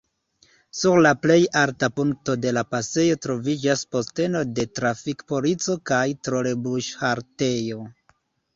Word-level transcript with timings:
Sur 0.77 1.01
la 1.05 1.09
plej 1.25 1.35
alta 1.63 1.89
punkto 1.99 2.35
de 2.45 2.53
la 2.59 2.63
pasejo 2.71 3.19
troviĝas 3.27 3.85
posteno 3.97 4.43
de 4.55 4.67
trafik-polico 4.81 5.79
kaj 5.93 6.03
trolebus-haltejo. 6.31 7.83